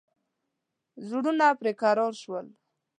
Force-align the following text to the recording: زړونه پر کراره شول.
زړونه 1.07 1.47
پر 1.59 1.67
کراره 1.81 2.17
شول. 2.21 2.45